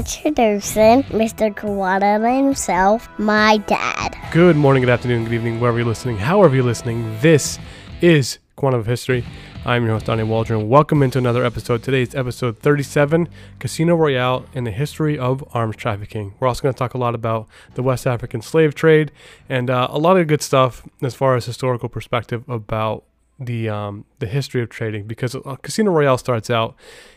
[0.00, 1.54] Introducing Mr.
[1.54, 4.16] Kawada himself, my dad.
[4.32, 7.18] Good morning, good afternoon, good evening, wherever you're listening, however you're listening.
[7.20, 7.58] This
[8.00, 9.26] is Quantum of History.
[9.66, 10.70] I'm your host, Donnie Waldron.
[10.70, 11.82] Welcome into another episode.
[11.82, 13.28] Today's episode 37
[13.58, 16.32] Casino Royale and the History of Arms Trafficking.
[16.40, 19.12] We're also going to talk a lot about the West African slave trade
[19.50, 23.04] and uh, a lot of good stuff as far as historical perspective about
[23.40, 26.76] the um, the history of trading because uh, Casino Royale starts out,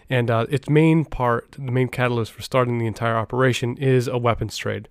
[0.09, 4.17] and uh, its main part, the main catalyst for starting the entire operation is a
[4.17, 4.87] weapons trade.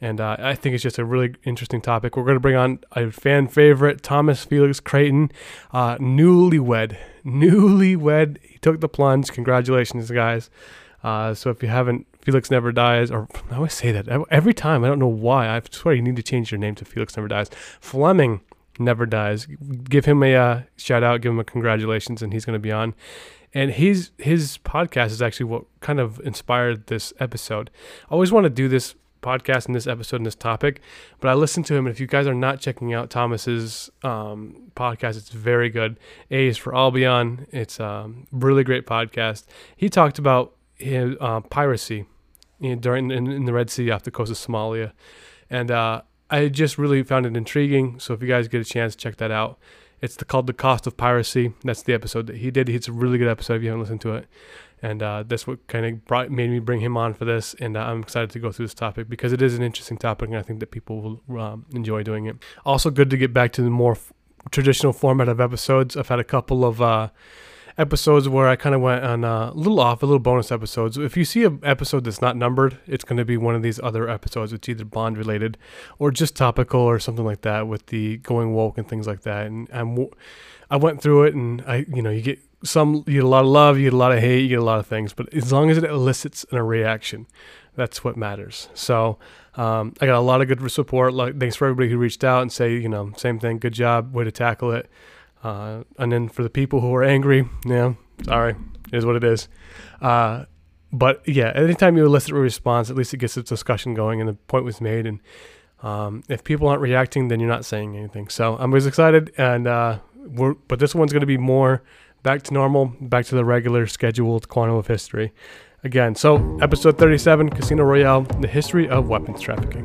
[0.00, 2.16] And uh, I think it's just a really interesting topic.
[2.16, 5.30] We're going to bring on a fan favorite, Thomas Felix Creighton,
[5.72, 6.96] uh, newlywed.
[7.24, 8.38] Newlywed.
[8.42, 9.30] He took the plunge.
[9.30, 10.50] Congratulations, guys.
[11.02, 14.84] Uh, so if you haven't, Felix Never Dies, or I always say that every time.
[14.84, 15.48] I don't know why.
[15.48, 17.50] I swear you need to change your name to Felix Never Dies.
[17.80, 18.40] Fleming
[18.78, 19.46] never dies.
[19.46, 22.72] Give him a uh, shout out, give him a congratulations, and he's going to be
[22.72, 22.94] on.
[23.52, 27.70] And his his podcast is actually what kind of inspired this episode.
[28.10, 30.80] I always want to do this podcast and this episode and this topic,
[31.18, 31.86] but I listened to him.
[31.86, 35.98] And if you guys are not checking out Thomas's um, podcast, it's very good.
[36.30, 37.46] A is for Albion.
[37.50, 39.46] It's a um, really great podcast.
[39.76, 42.06] He talked about his, uh, piracy
[42.60, 44.92] you know, during in, in, the Red Sea off the coast of Somalia,
[45.50, 48.00] and uh, I just really found it intriguing.
[48.00, 49.58] So if you guys get a chance, check that out.
[50.00, 51.54] It's the, called The Cost of Piracy.
[51.62, 52.68] That's the episode that he did.
[52.68, 54.26] It's a really good episode if you haven't listened to it.
[54.82, 57.54] And uh, that's what kind of brought made me bring him on for this.
[57.58, 60.28] And uh, I'm excited to go through this topic because it is an interesting topic,
[60.28, 62.36] and I think that people will um, enjoy doing it.
[62.66, 64.12] Also, good to get back to the more f-
[64.50, 65.96] traditional format of episodes.
[65.96, 67.08] I've had a couple of uh,
[67.76, 70.96] episodes where I kind of went on a little off, a little bonus episodes.
[70.96, 73.80] If you see an episode that's not numbered, it's going to be one of these
[73.82, 74.52] other episodes.
[74.52, 75.58] It's either Bond related
[75.98, 79.46] or just topical or something like that with the going woke and things like that.
[79.46, 80.06] And I'm,
[80.70, 83.44] I went through it and I, you know, you get some, you get a lot
[83.44, 85.32] of love, you get a lot of hate, you get a lot of things, but
[85.34, 87.26] as long as it elicits a reaction,
[87.76, 88.68] that's what matters.
[88.72, 89.18] So,
[89.56, 91.12] um, I got a lot of good support.
[91.12, 94.14] Like, thanks for everybody who reached out and say, you know, same thing, good job,
[94.14, 94.88] way to tackle it.
[95.44, 97.94] Uh, and then for the people who are angry, yeah,
[98.24, 98.56] sorry,
[98.92, 99.48] is what it is.
[100.00, 100.46] Uh,
[100.90, 104.28] but yeah, anytime you elicit a response, at least it gets a discussion going and
[104.28, 105.06] the point was made.
[105.06, 105.20] And
[105.82, 108.28] um, if people aren't reacting, then you're not saying anything.
[108.28, 109.32] So I'm as excited.
[109.36, 111.82] And uh, we're, but this one's going to be more
[112.22, 115.32] back to normal, back to the regular scheduled quantum of history.
[115.82, 119.84] Again, so episode 37 Casino Royale, the history of weapons trafficking.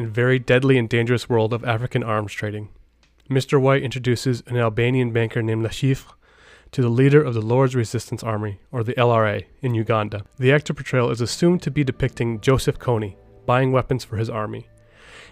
[0.00, 2.70] and very deadly and dangerous world of African arms trading.
[3.28, 3.60] Mr.
[3.60, 6.14] White introduces an Albanian banker named Le Chiffre
[6.72, 10.24] to the leader of the Lord's Resistance Army, or the LRA, in Uganda.
[10.38, 14.68] The actor portrayal is assumed to be depicting Joseph Kony buying weapons for his army.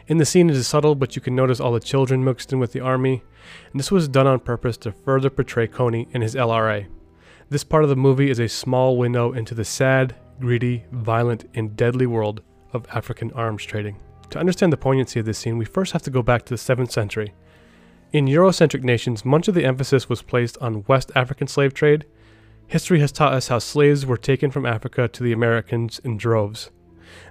[0.06, 2.58] In the scene, it is subtle, but you can notice all the children mixed in
[2.58, 3.22] with the army,
[3.70, 6.86] and this was done on purpose to further portray Kony and his LRA.
[7.48, 11.76] This part of the movie is a small window into the sad, greedy, violent, and
[11.76, 12.42] deadly world
[12.72, 13.98] of African arms trading.
[14.30, 16.58] To understand the poignancy of this scene, we first have to go back to the
[16.58, 17.34] 7th century.
[18.12, 22.04] In Eurocentric nations, much of the emphasis was placed on West African slave trade.
[22.66, 26.70] History has taught us how slaves were taken from Africa to the Americans in droves.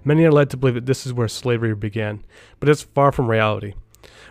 [0.03, 2.25] Many are led to believe that this is where slavery began,
[2.59, 3.73] but it's far from reality.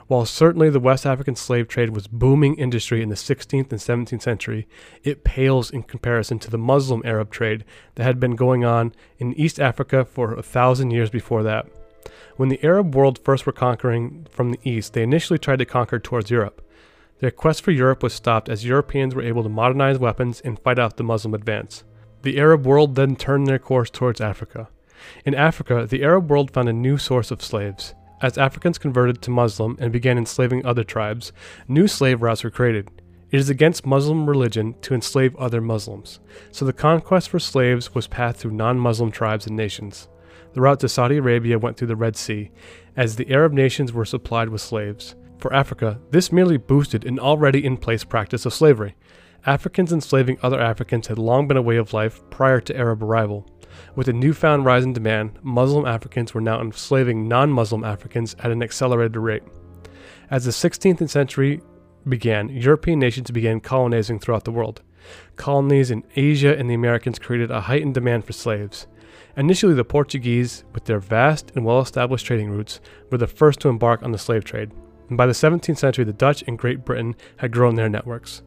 [0.09, 4.23] While certainly the West African slave trade was booming industry in the 16th and 17th
[4.23, 4.67] century,
[5.05, 7.65] it pales in comparison to the Muslim Arab trade
[7.95, 11.67] that had been going on in East Africa for a thousand years before that.
[12.37, 15.99] When the Arab world first were conquering from the east, they initially tried to conquer
[15.99, 16.63] towards Europe.
[17.19, 20.79] Their quest for Europe was stopped as Europeans were able to modernize weapons and fight
[20.79, 21.85] off the Muslim advance.
[22.23, 24.69] The Arab world then turned their course towards Africa.
[25.25, 27.95] In Africa, the Arab world found a new source of slaves.
[28.21, 31.33] As Africans converted to Muslim and began enslaving other tribes,
[31.69, 32.91] new slave routes were created.
[33.31, 36.21] It is against Muslim religion to enslave other Muslims,
[36.51, 40.09] so the conquest for slaves was passed through non Muslim tribes and nations.
[40.57, 42.51] The route to Saudi Arabia went through the Red Sea,
[42.97, 45.15] as the Arab nations were supplied with slaves.
[45.37, 48.95] For Africa, this merely boosted an already in place practice of slavery.
[49.45, 53.47] Africans enslaving other Africans had long been a way of life prior to Arab arrival.
[53.97, 58.51] With a newfound rise in demand, Muslim Africans were now enslaving non Muslim Africans at
[58.51, 59.43] an accelerated rate.
[60.31, 61.61] As the 16th century
[62.09, 64.81] began, European nations began colonizing throughout the world.
[65.37, 68.87] Colonies in Asia and the Americas created a heightened demand for slaves.
[69.37, 72.81] Initially, the Portuguese, with their vast and well established trading routes,
[73.11, 74.71] were the first to embark on the slave trade.
[75.09, 78.43] And by the 17th century, the Dutch and Great Britain had grown their networks.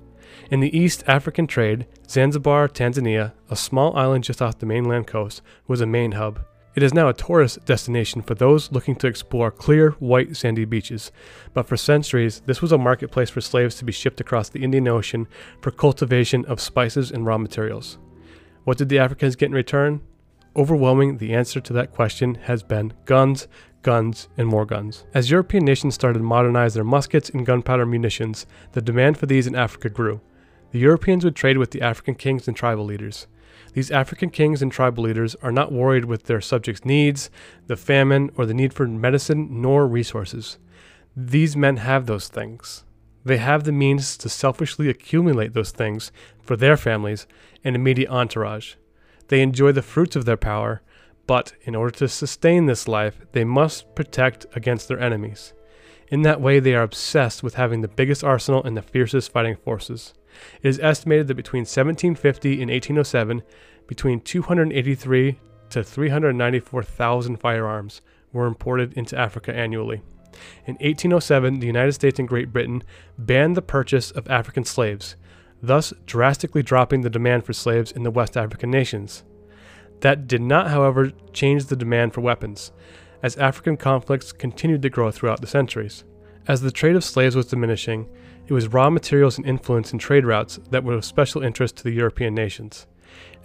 [0.50, 5.44] In the East African trade, Zanzibar, Tanzania, a small island just off the mainland coast,
[5.68, 6.40] was a main hub.
[6.76, 11.12] It is now a tourist destination for those looking to explore clear, white, sandy beaches.
[11.54, 14.88] But for centuries, this was a marketplace for slaves to be shipped across the Indian
[14.88, 15.28] Ocean
[15.62, 18.00] for cultivation of spices and raw materials.
[18.64, 20.02] What did the Africans get in return?
[20.56, 23.48] Overwhelming, the answer to that question has been guns,
[23.84, 25.06] guns, and more guns.
[25.14, 29.48] As European nations started to modernize their muskets and gunpowder munitions, the demand for these
[29.48, 30.22] in Africa grew.
[30.72, 33.28] The Europeans would trade with the African kings and tribal leaders.
[33.74, 37.30] These African kings and tribal leaders are not worried with their subjects' needs,
[37.68, 40.58] the famine, or the need for medicine nor resources.
[41.16, 42.84] These men have those things.
[43.24, 46.12] They have the means to selfishly accumulate those things
[46.42, 47.28] for their families
[47.64, 48.76] and immediate entourage.
[49.30, 50.82] They enjoy the fruits of their power,
[51.26, 55.54] but in order to sustain this life, they must protect against their enemies.
[56.10, 59.56] In that way, they are obsessed with having the biggest arsenal and the fiercest fighting
[59.56, 60.14] forces.
[60.62, 63.44] It is estimated that between 1750 and 1807,
[63.88, 65.40] between 283
[65.70, 68.02] to 394,000 firearms
[68.34, 70.02] were imported into Africa annually.
[70.66, 72.84] In 1807, the United States and Great Britain
[73.18, 75.16] banned the purchase of African slaves,
[75.62, 79.24] thus drastically dropping the demand for slaves in the West African nations.
[80.02, 82.72] That did not, however, change the demand for weapons,
[83.22, 86.06] as African conflicts continued to grow throughout the centuries.
[86.48, 88.08] As the trade of slaves was diminishing,
[88.48, 91.84] it was raw materials and influence in trade routes that were of special interest to
[91.84, 92.88] the European nations.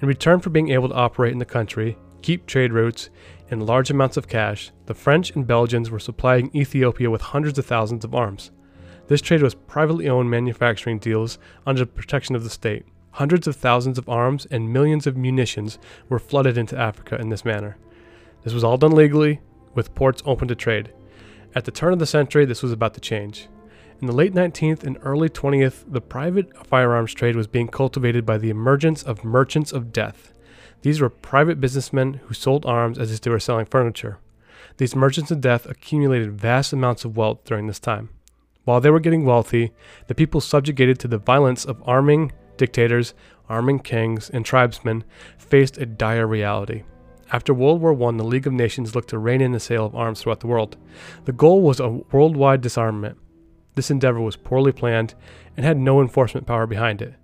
[0.00, 3.10] In return for being able to operate in the country, keep trade routes,
[3.50, 7.66] and large amounts of cash, the French and Belgians were supplying Ethiopia with hundreds of
[7.66, 8.50] thousands of arms.
[9.06, 12.86] This trade was privately owned manufacturing deals under the protection of the state.
[13.12, 15.78] Hundreds of thousands of arms and millions of munitions
[16.08, 17.76] were flooded into Africa in this manner.
[18.42, 19.40] This was all done legally,
[19.74, 20.92] with ports open to trade.
[21.54, 23.48] At the turn of the century, this was about to change.
[24.00, 28.38] In the late 19th and early 20th, the private firearms trade was being cultivated by
[28.38, 30.32] the emergence of merchants of death.
[30.82, 34.18] These were private businessmen who sold arms as if they were selling furniture.
[34.78, 38.10] These merchants of death accumulated vast amounts of wealth during this time.
[38.64, 39.72] While they were getting wealthy,
[40.06, 43.14] the people subjugated to the violence of arming dictators,
[43.48, 45.04] arming kings, and tribesmen
[45.36, 46.82] faced a dire reality.
[47.32, 49.94] After World War I, the League of Nations looked to rein in the sale of
[49.94, 50.76] arms throughout the world.
[51.24, 53.18] The goal was a worldwide disarmament.
[53.74, 55.14] This endeavor was poorly planned
[55.56, 57.14] and had no enforcement power behind it.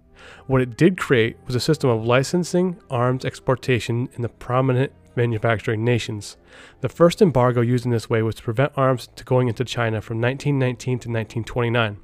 [0.46, 5.84] What it did create was a system of licensing arms exportation in the prominent manufacturing
[5.84, 6.36] nations.
[6.80, 10.00] The first embargo used in this way was to prevent arms to going into China
[10.00, 11.98] from 1919 to 1929.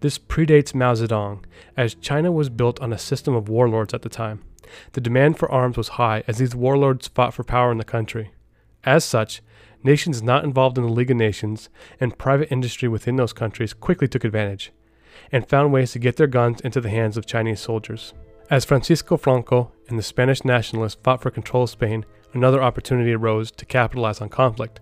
[0.00, 1.44] This predates Mao Zedong,
[1.76, 4.42] as China was built on a system of warlords at the time.
[4.92, 8.32] The demand for arms was high as these warlords fought for power in the country.
[8.84, 9.42] As such,
[9.82, 11.68] nations not involved in the League of Nations
[12.00, 14.72] and private industry within those countries quickly took advantage
[15.32, 18.14] and found ways to get their guns into the hands of Chinese soldiers.
[18.50, 23.50] As Francisco Franco and the Spanish nationalists fought for control of Spain, another opportunity arose
[23.52, 24.80] to capitalize on conflict.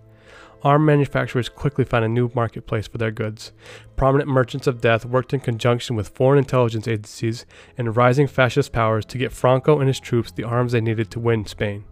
[0.63, 3.51] Arm manufacturers quickly found a new marketplace for their goods.
[3.95, 7.45] Prominent merchants of death worked in conjunction with foreign intelligence agencies
[7.77, 11.19] and rising fascist powers to get Franco and his troops the arms they needed to
[11.19, 11.85] win Spain.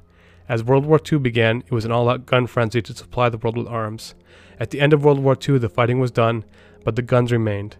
[0.49, 3.37] As World War II began, it was an all out gun frenzy to supply the
[3.37, 4.15] world with arms.
[4.59, 6.43] At the end of World War II, the fighting was done,
[6.83, 7.77] but the guns remained.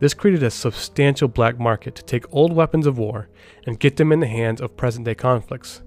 [0.00, 3.28] This created a substantial black market to take old weapons of war
[3.66, 5.82] and get them in the hands of present day conflicts.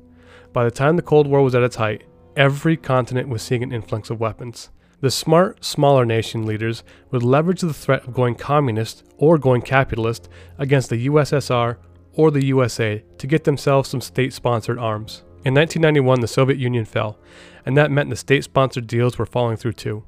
[0.53, 2.03] By the time the Cold War was at its height,
[2.36, 4.70] every continent was seeing an influx of weapons.
[5.00, 10.29] The smart, smaller nation leaders would leverage the threat of going communist or going capitalist
[10.58, 11.77] against the USSR
[12.13, 15.24] or the USA to get themselves some state sponsored arms.
[15.46, 17.17] In 1991, the Soviet Union fell,
[17.65, 20.03] and that meant the state sponsored deals were falling through too.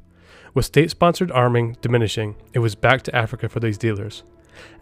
[0.54, 4.24] With state sponsored arming diminishing, it was back to Africa for these dealers.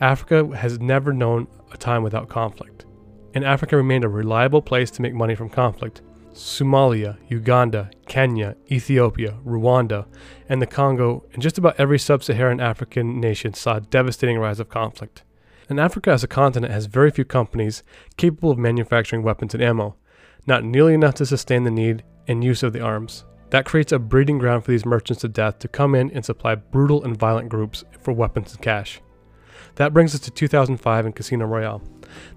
[0.02, 2.86] Africa has never known a time without conflict,
[3.34, 6.02] and Africa remained a reliable place to make money from conflict.
[6.34, 10.06] Somalia, Uganda, Kenya, Ethiopia, Rwanda,
[10.48, 14.60] and the Congo, and just about every sub Saharan African nation saw a devastating rise
[14.60, 15.24] of conflict.
[15.70, 17.84] And Africa as a continent has very few companies
[18.18, 19.96] capable of manufacturing weapons and ammo,
[20.48, 23.26] not nearly enough to sustain the need and use of the arms.
[23.52, 26.56] That creates a breeding ground for these merchants of death to come in and supply
[26.56, 29.02] brutal and violent groups for weapons and cash.
[29.76, 31.82] That brings us to 2005 in Casino Royale.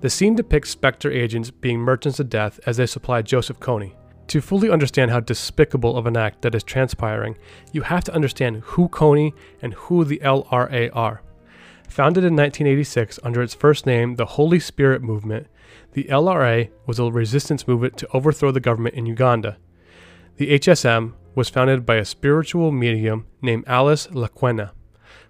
[0.01, 3.95] The scene depicts Spectre agents being merchants of death as they supply Joseph Kony.
[4.29, 7.37] To fully understand how despicable of an act that is transpiring,
[7.73, 11.23] you have to understand who Kony and who the LRA are.
[11.89, 15.47] Founded in 1986 under its first name, the Holy Spirit Movement,
[15.93, 19.59] the LRA was a resistance movement to overthrow the government in Uganda.
[20.37, 24.71] The HSM was founded by a spiritual medium named Alice Lakwena,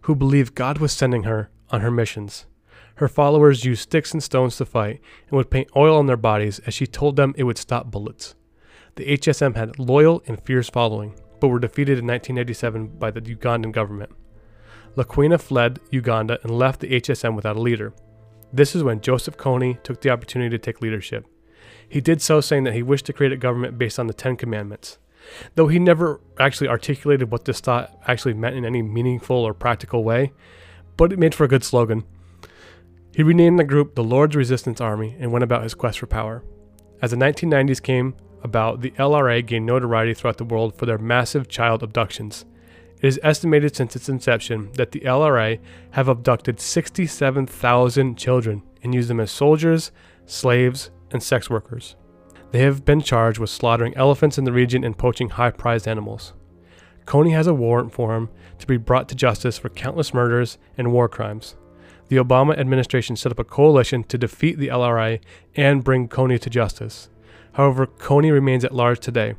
[0.03, 2.47] who believed God was sending her on her missions.
[2.97, 6.61] Her followers used sticks and stones to fight and would paint oil on their bodies
[6.61, 8.37] as she told them it would stop bullets.
[8.95, 13.73] The HSM had loyal and fierce following, but were defeated in 1987 by the Ugandan
[13.73, 14.13] government.
[14.97, 17.93] Lakwena fled Uganda and left the HSM without a leader.
[18.53, 21.27] This is when Joseph Kony took the opportunity to take leadership.
[21.89, 24.37] He did so saying that he wished to create a government based on the Ten
[24.37, 24.99] Commandments.
[25.57, 30.05] Though he never actually articulated what this thought actually meant in any meaningful or practical
[30.05, 30.33] way,
[30.97, 32.05] but it made for a good slogan.
[33.15, 36.43] He renamed the group the Lord's Resistance Army and went about his quest for power.
[37.01, 41.47] As the 1990s came about, the LRA gained notoriety throughout the world for their massive
[41.47, 42.45] child abductions.
[43.01, 45.61] It is estimated since its inception that the LRA
[45.93, 49.93] have abducted 67,000 children and used them as soldiers,
[50.27, 51.95] slaves, and sex workers.
[52.51, 56.33] They have been charged with slaughtering elephants in the region and poaching high prized animals.
[57.07, 58.29] Kony has a warrant for him
[58.59, 61.55] to be brought to justice for countless murders and war crimes.
[62.15, 65.19] The Obama administration set up a coalition to defeat the LRA
[65.57, 67.09] and bring Kony to justice.
[67.55, 69.35] However, Kony remains at large today,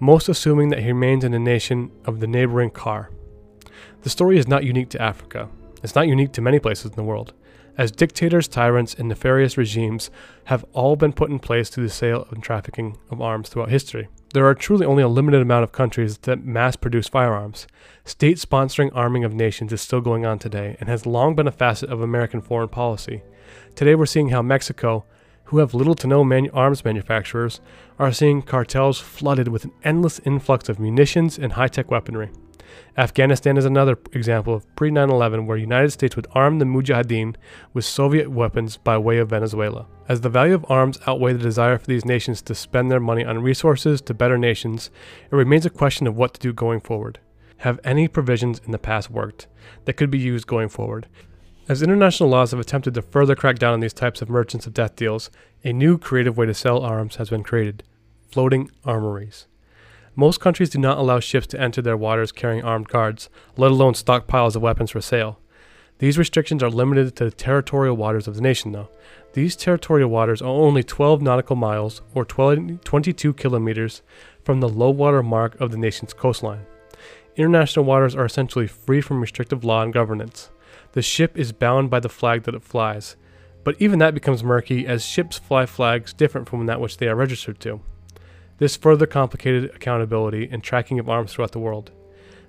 [0.00, 3.10] most assuming that he remains in the nation of the neighboring CAR.
[4.02, 5.48] The story is not unique to Africa.
[5.84, 7.32] It's not unique to many places in the world,
[7.78, 10.10] as dictators, tyrants, and nefarious regimes
[10.44, 14.08] have all been put in place through the sale and trafficking of arms throughout history.
[14.34, 17.66] There are truly only a limited amount of countries that mass produce firearms.
[18.04, 21.52] State sponsoring arming of nations is still going on today and has long been a
[21.52, 23.22] facet of American foreign policy.
[23.74, 25.04] Today we're seeing how Mexico,
[25.44, 27.60] who have little to no manu- arms manufacturers,
[27.98, 32.30] are seeing cartels flooded with an endless influx of munitions and high tech weaponry.
[32.96, 37.36] Afghanistan is another example of pre 9 11 where United States would arm the Mujahideen
[37.72, 39.86] with Soviet weapons by way of Venezuela.
[40.08, 43.24] As the value of arms outweigh the desire for these nations to spend their money
[43.24, 44.90] on resources to better nations,
[45.30, 47.18] it remains a question of what to do going forward.
[47.58, 49.46] Have any provisions in the past worked
[49.84, 51.08] that could be used going forward?
[51.68, 54.74] As international laws have attempted to further crack down on these types of merchants of
[54.74, 55.30] death deals,
[55.64, 57.82] a new creative way to sell arms has been created
[58.30, 59.46] floating armories.
[60.18, 63.92] Most countries do not allow ships to enter their waters carrying armed guards, let alone
[63.92, 65.38] stockpiles of weapons for sale.
[65.98, 68.88] These restrictions are limited to the territorial waters of the nation, though.
[69.34, 74.00] These territorial waters are only 12 nautical miles, or 12, 22 kilometers,
[74.42, 76.64] from the low water mark of the nation's coastline.
[77.36, 80.50] International waters are essentially free from restrictive law and governance.
[80.92, 83.16] The ship is bound by the flag that it flies,
[83.64, 87.14] but even that becomes murky as ships fly flags different from that which they are
[87.14, 87.82] registered to.
[88.58, 91.92] This further complicated accountability and tracking of arms throughout the world.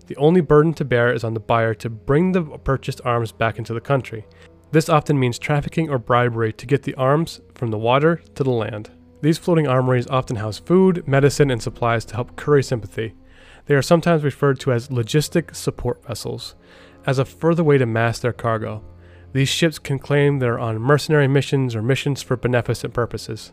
[0.07, 3.57] The only burden to bear is on the buyer to bring the purchased arms back
[3.57, 4.25] into the country.
[4.71, 8.51] This often means trafficking or bribery to get the arms from the water to the
[8.51, 8.91] land.
[9.21, 13.15] These floating armories often house food, medicine, and supplies to help curry sympathy.
[13.65, 16.55] They are sometimes referred to as logistic support vessels
[17.05, 18.83] as a further way to mask their cargo.
[19.33, 23.51] These ships can claim they're on mercenary missions or missions for beneficent purposes.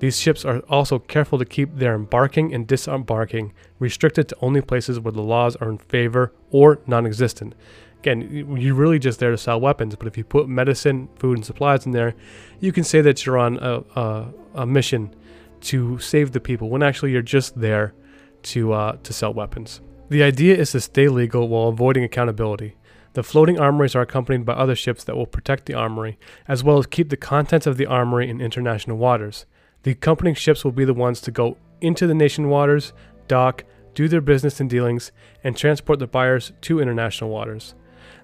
[0.00, 5.00] These ships are also careful to keep their embarking and disembarking restricted to only places
[5.00, 7.54] where the laws are in favor or non existent.
[8.00, 11.46] Again, you're really just there to sell weapons, but if you put medicine, food, and
[11.46, 12.14] supplies in there,
[12.60, 15.14] you can say that you're on a, a, a mission
[15.62, 17.94] to save the people when actually you're just there
[18.42, 19.80] to, uh, to sell weapons.
[20.10, 22.76] The idea is to stay legal while avoiding accountability.
[23.14, 26.78] The floating armories are accompanied by other ships that will protect the armory, as well
[26.78, 29.46] as keep the contents of the armory in international waters.
[29.84, 32.94] The accompanying ships will be the ones to go into the nation waters,
[33.28, 33.64] dock,
[33.94, 35.12] do their business and dealings,
[35.44, 37.74] and transport the buyers to international waters.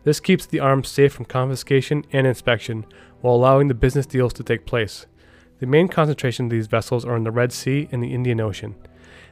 [0.02, 2.87] This keeps the arms safe from confiscation and inspection,
[3.21, 5.07] while allowing the business deals to take place.
[5.59, 8.75] The main concentration of these vessels are in the Red Sea and the Indian Ocean.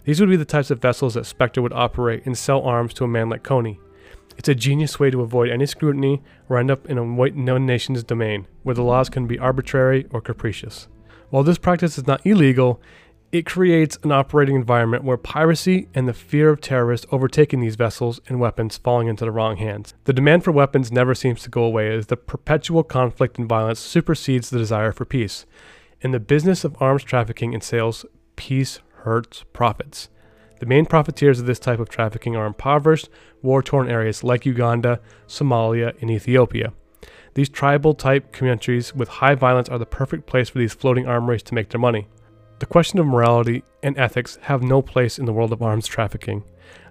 [0.04, 3.04] These would be the types of vessels that Spectre would operate and sell arms to
[3.04, 3.78] a man like Kony.
[4.36, 7.64] It's a genius way to avoid any scrutiny or end up in a white known
[7.64, 10.88] nation's domain, where the laws can be arbitrary or capricious.
[11.30, 12.80] While this practice is not illegal,
[13.30, 18.20] it creates an operating environment where piracy and the fear of terrorists overtaking these vessels
[18.26, 19.92] and weapons falling into the wrong hands.
[20.04, 23.80] The demand for weapons never seems to go away as the perpetual conflict and violence
[23.80, 25.44] supersedes the desire for peace.
[26.00, 28.06] In the business of arms trafficking and sales,
[28.36, 30.08] peace hurts profits.
[30.60, 33.10] The main profiteers of this type of trafficking are impoverished,
[33.42, 36.72] war torn areas like Uganda, Somalia, and Ethiopia.
[37.38, 41.44] These tribal type countries with high violence are the perfect place for these floating armories
[41.44, 42.08] to make their money.
[42.58, 46.42] The question of morality and ethics have no place in the world of arms trafficking.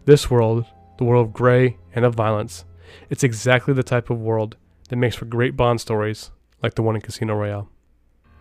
[0.05, 0.63] This world,
[0.99, 2.63] the world of gray and of violence,
[3.09, 4.55] it's exactly the type of world
[4.87, 6.31] that makes for great Bond stories
[6.63, 7.69] like the one in Casino Royale.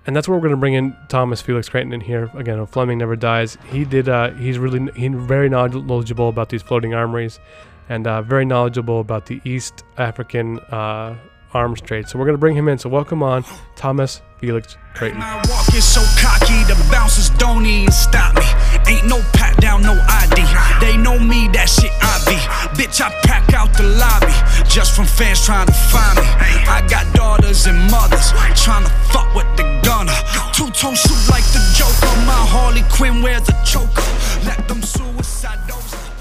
[0.06, 2.64] And that's where we're going to bring in Thomas Felix Creighton in here again.
[2.66, 3.58] Fleming Never Dies.
[3.72, 4.08] He did.
[4.08, 7.40] Uh, he's really he's very knowledgeable about these floating armories,
[7.88, 11.16] and uh, very knowledgeable about the East African uh,
[11.56, 12.06] arms trade.
[12.08, 12.78] So we're going to bring him in.
[12.78, 13.44] So welcome on
[13.75, 15.18] Thomas Felix Creighton.
[15.18, 18.44] My walk is so cocky, the bouncers don't even stop me.
[18.86, 20.44] Ain't no pat down, no ID.
[20.84, 22.36] They know me, that shit I be.
[22.76, 24.36] Bitch, I pack out the lobby
[24.68, 26.28] just from fans trying to find me.
[26.68, 30.16] I got daughters and mothers trying to fuck with the gunner.
[30.52, 32.12] Two tone shoot like the Joker.
[32.28, 34.04] My Harley Quinn wears a choker.
[34.44, 35.58] Let them suicide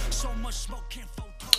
[0.09, 1.09] So much smoke can't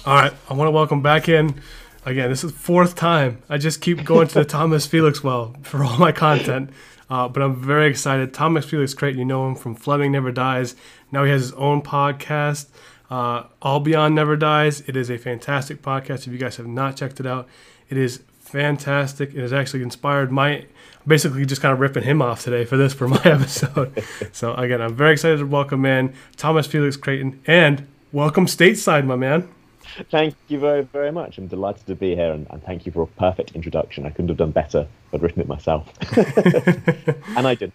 [0.06, 1.60] All right, I want to welcome back in
[2.06, 3.42] again, this is fourth time.
[3.48, 6.70] I just keep going to the Thomas Felix well for all my content.
[7.10, 8.32] Uh, but I'm very excited.
[8.32, 10.74] Thomas Felix Creighton, you know him from Fleming Never Dies.
[11.12, 12.66] Now he has his own podcast,
[13.10, 14.80] uh, Albion Never Dies.
[14.86, 16.26] It is a fantastic podcast.
[16.26, 17.46] If you guys have not checked it out,
[17.88, 19.34] it is fantastic.
[19.34, 20.66] It has actually inspired my,
[21.06, 24.02] basically just kind of ripping him off today for this for my episode.
[24.32, 29.16] so again, I'm very excited to welcome in Thomas Felix Creighton and welcome stateside, my
[29.16, 29.48] man.
[30.10, 31.38] Thank you very, very much.
[31.38, 34.06] I'm delighted to be here and, and, thank you for a perfect introduction.
[34.06, 34.86] I couldn't have done better.
[35.12, 35.88] I'd written it myself.
[37.36, 37.72] and I did.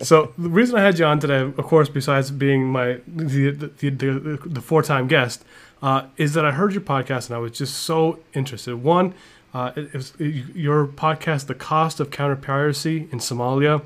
[0.00, 3.90] so the reason I had you on today, of course, besides being my the the,
[3.90, 5.44] the, the four time guest,
[5.82, 8.76] uh, is that I heard your podcast and I was just so interested.
[8.76, 9.14] One,
[9.52, 13.82] uh, it, it your podcast, The Cost of Counter Piracy in Somalia.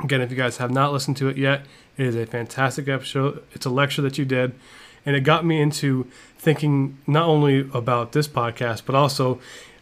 [0.00, 3.42] Again, if you guys have not listened to it yet, it is a fantastic episode.
[3.52, 4.54] It's a lecture that you did
[5.04, 6.06] and it got me into
[6.38, 9.40] thinking not only about this podcast but also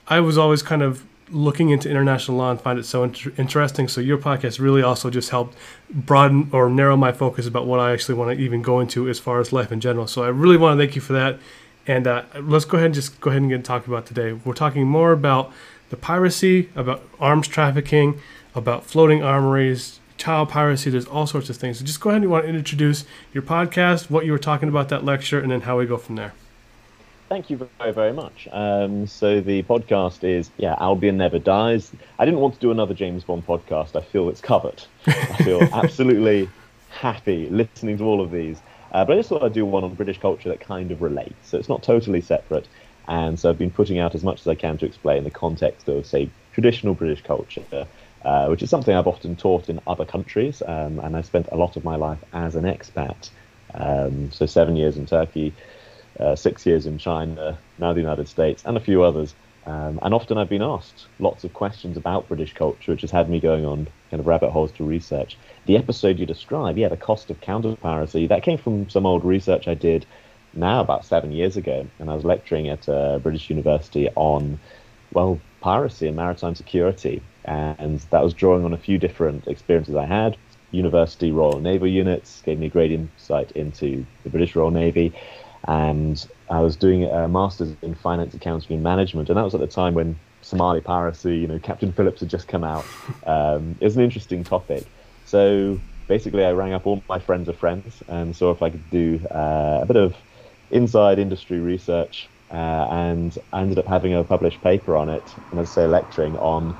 [0.08, 3.88] I was always kind of looking into international law and find it so inter- interesting.
[3.88, 5.56] So your podcast really also just helped
[5.90, 9.18] broaden or narrow my focus about what I actually want to even go into as
[9.18, 10.06] far as life in general.
[10.06, 11.38] So I really want to thank you for that.
[11.86, 14.32] And uh, let's go ahead and just go ahead and get talking about today.
[14.32, 15.52] We're talking more about
[15.90, 18.20] the piracy, about arms trafficking,
[18.54, 20.90] about floating armories, child piracy.
[20.90, 21.78] There's all sorts of things.
[21.78, 24.68] So just go ahead and you want to introduce your podcast, what you were talking
[24.68, 26.32] about that lecture, and then how we go from there.
[27.28, 28.46] Thank you very, very much.
[28.52, 31.90] Um, so the podcast is, yeah, Albion Never Dies.
[32.20, 33.96] I didn't want to do another James Bond podcast.
[33.96, 34.84] I feel it's covered.
[35.06, 36.48] I feel absolutely
[36.90, 38.60] happy listening to all of these.
[38.92, 41.34] Uh, but I just thought I'd do one on British culture that kind of relates.
[41.42, 42.68] So it's not totally separate.
[43.08, 45.88] And so I've been putting out as much as I can to explain the context
[45.88, 47.86] of, say, traditional British culture,
[48.22, 50.62] uh, which is something I've often taught in other countries.
[50.66, 53.30] Um, and I spent a lot of my life as an expat.
[53.74, 55.54] Um, so seven years in Turkey,
[56.18, 59.34] uh, six years in China, now the United States, and a few others.
[59.66, 63.28] Um, and often I've been asked lots of questions about British culture, which has had
[63.28, 65.36] me going on kind of rabbit holes to research.
[65.66, 69.24] The episode you describe, yeah, the cost of counter piracy, that came from some old
[69.24, 70.06] research I did
[70.54, 74.58] now about seven years ago, and I was lecturing at a British university on,
[75.12, 80.06] well, piracy and maritime security and that was drawing on a few different experiences I
[80.06, 80.38] had.
[80.72, 85.16] University Royal Naval units gave me a great insight into the British Royal Navy,
[85.68, 89.60] and I was doing a master's in finance, accounting, and management, and that was at
[89.60, 92.90] the time when Somali piracy, you know, Captain Phillips had just come out.
[93.26, 94.92] Um, it was an interesting topic.
[95.24, 98.88] So basically, I rang up all my friends of friends and saw if I could
[98.88, 100.14] do uh, a bit of
[100.70, 105.58] inside industry research, uh, and I ended up having a published paper on it, and
[105.60, 106.78] as I say, lecturing on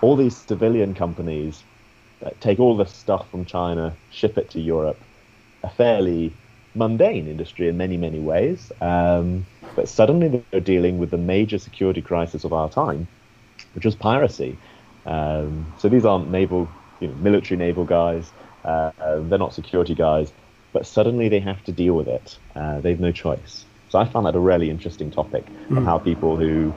[0.00, 1.62] all these civilian companies
[2.20, 4.98] that take all the stuff from China, ship it to Europe,
[5.62, 6.32] a fairly
[6.74, 8.72] mundane industry in many, many ways.
[8.80, 13.06] Um, but suddenly they're dealing with the major security crisis of our time,
[13.74, 14.56] which was piracy.
[15.06, 16.68] Um, so these aren't naval,
[17.00, 18.30] you know, military naval guys.
[18.64, 20.32] Uh, they're not security guys,
[20.72, 22.38] but suddenly they have to deal with it.
[22.54, 23.64] Uh, they've no choice.
[23.88, 25.78] So I found that a really interesting topic mm.
[25.78, 26.74] of how people who,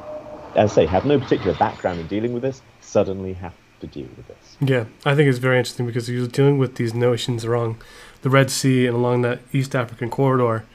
[0.55, 4.07] as I say, have no particular background in dealing with this, suddenly have to deal
[4.17, 4.57] with this.
[4.59, 7.81] Yeah, I think it's very interesting because you're dealing with these notions along
[8.21, 10.65] the Red Sea and along that East African corridor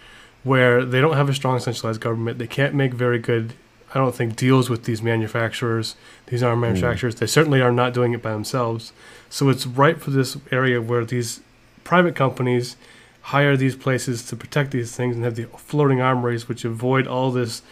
[0.42, 2.38] where they don't have a strong centralized government.
[2.38, 3.52] They can't make very good,
[3.94, 6.62] I don't think, deals with these manufacturers, these arm hmm.
[6.62, 7.16] manufacturers.
[7.16, 7.18] Mm.
[7.18, 8.92] They certainly are not doing it by themselves.
[9.28, 11.40] So it's right for this area where these
[11.84, 12.76] private companies
[13.22, 17.30] hire these places to protect these things and have the floating armories, which avoid all
[17.30, 17.62] this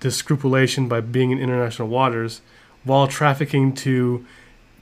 [0.00, 2.42] this scrupulation by being in international waters
[2.84, 4.24] while trafficking to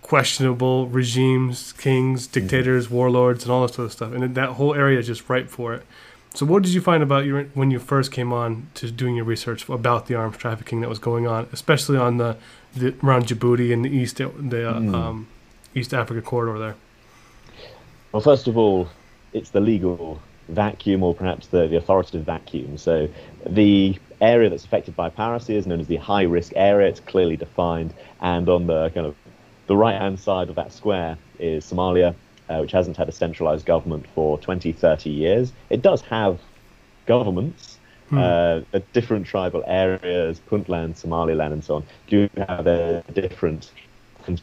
[0.03, 2.41] questionable regimes, kings, mm-hmm.
[2.41, 4.13] dictators, warlords, and all this other stuff.
[4.13, 5.85] And that whole area is just ripe for it.
[6.35, 9.25] So, what did you find about your when you first came on to doing your
[9.25, 12.39] research about the arms trafficking that was going on, especially on the,
[12.75, 14.95] the around Djibouti and the east the uh, mm.
[14.95, 15.29] um,
[15.75, 16.77] East Africa corridor there?
[18.13, 18.89] Well, first of all,
[19.35, 22.79] it's the legal vacuum or perhaps the, the authoritative vacuum.
[22.79, 23.09] So
[23.47, 26.89] the area that's affected by piracy is known as the high risk area.
[26.89, 27.93] It's clearly defined.
[28.21, 29.15] And on the kind of
[29.67, 32.15] the right hand side of that square is Somalia,
[32.49, 35.53] uh, which hasn't had a centralized government for 20, 30 years.
[35.71, 36.41] It does have
[37.07, 37.79] governments.
[38.13, 38.61] Uh,
[38.93, 43.71] different tribal areas, Puntland, Somaliland, and so on, do have their different,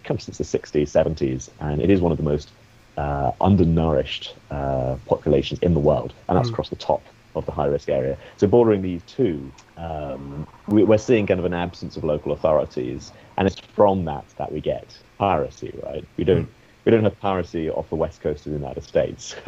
[0.03, 2.49] come since the 60s, 70s, and it is one of the most
[2.97, 7.03] uh, undernourished uh, populations in the world, and that's across the top
[7.35, 8.17] of the high risk area.
[8.37, 13.11] So, bordering these two, um, we, we're seeing kind of an absence of local authorities,
[13.37, 16.05] and it's from that that we get piracy, right?
[16.17, 16.49] We don't.
[16.85, 19.35] We don't have piracy off the west coast of the United States.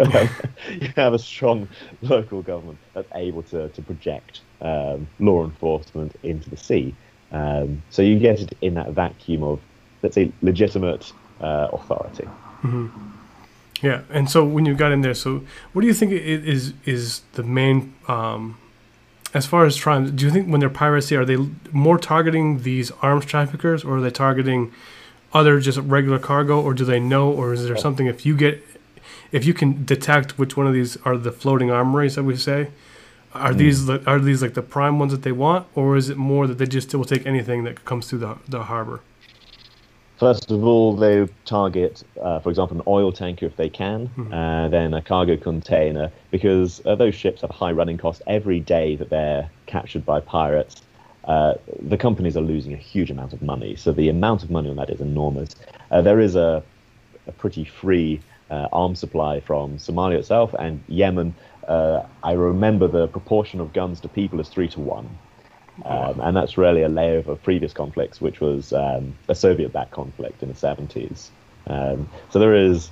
[0.70, 1.68] you have a strong
[2.02, 6.94] local government that's able to, to project um, law enforcement into the sea.
[7.32, 9.60] Um, so you get it in that vacuum of,
[10.04, 12.28] let's say, legitimate uh, authority.
[13.82, 17.22] Yeah, and so when you got in there, so what do you think is is
[17.34, 18.58] the main um,
[19.34, 20.16] as far as trying?
[20.16, 21.38] Do you think when they're piracy, are they
[21.72, 24.72] more targeting these arms traffickers, or are they targeting
[25.34, 28.64] other just regular cargo, or do they know, or is there something if you get
[29.32, 32.70] if you can detect which one of these are the floating armories that we say?
[33.34, 36.18] Are these the, are these like the prime ones that they want, or is it
[36.18, 39.00] more that they just will take anything that comes through the the harbor?
[40.22, 44.68] First of all, they target, uh, for example, an oil tanker if they can, uh,
[44.70, 48.96] then a cargo container, because uh, those ships have a high running cost every day
[48.98, 50.84] that they're captured by pirates.
[51.24, 54.70] Uh, the companies are losing a huge amount of money, so the amount of money
[54.70, 55.56] on that is enormous.
[55.90, 56.62] Uh, there is a,
[57.26, 61.34] a pretty free uh, arms supply from Somalia itself and Yemen.
[61.68, 65.10] Uh, I remember the proportion of guns to people is three to one.
[65.86, 70.44] Um, and that's really a layover of previous conflicts, which was um, a Soviet-backed conflict
[70.44, 71.30] in the 70s.
[71.68, 72.92] Um, so there is